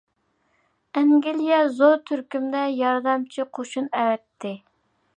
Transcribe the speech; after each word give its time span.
ئەنگلىيە 1.01 1.59
زور 1.81 1.95
تۈركۈمدە 2.09 2.65
ياردەمچى 2.81 3.49
قوشۇن 3.59 3.95
ئەۋەتتى. 4.01 4.61